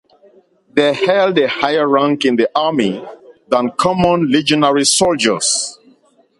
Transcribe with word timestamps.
They 0.73 0.95
held 0.95 1.37
a 1.37 1.47
higher 1.47 1.87
rank 1.87 2.25
in 2.25 2.35
the 2.35 2.49
army 2.55 3.05
than 3.49 3.69
common 3.77 4.31
legionary 4.31 4.83
soldiers. 4.83 5.77